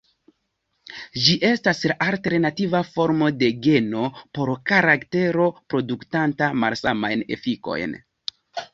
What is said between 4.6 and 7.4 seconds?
karaktero produktanta malsamajn